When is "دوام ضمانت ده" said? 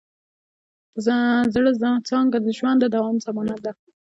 2.95-3.71